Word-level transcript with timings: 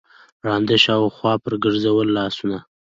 ړانده 0.45 0.75
شاوخوا 0.83 1.33
پر 1.43 1.53
ګرځول 1.63 2.07
لاسونه 2.17 2.57